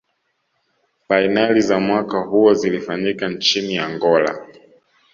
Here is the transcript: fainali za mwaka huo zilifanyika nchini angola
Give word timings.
fainali 1.07 1.61
za 1.61 1.79
mwaka 1.79 2.19
huo 2.19 2.53
zilifanyika 2.53 3.29
nchini 3.29 3.77
angola 3.77 4.47